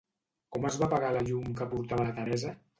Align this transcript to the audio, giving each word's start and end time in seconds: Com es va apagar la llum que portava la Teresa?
Com 0.55 0.65
es 0.69 0.79
va 0.83 0.87
apagar 0.87 1.13
la 1.19 1.23
llum 1.29 1.55
que 1.61 1.71
portava 1.77 2.11
la 2.11 2.19
Teresa? 2.21 2.59